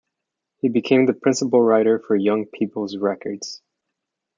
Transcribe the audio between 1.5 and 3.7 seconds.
writer for Young People's Records.